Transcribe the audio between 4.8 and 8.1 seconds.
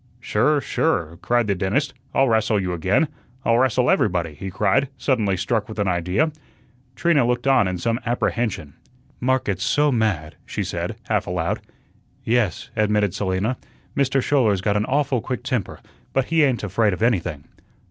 suddenly struck with an idea. Trina looked on in some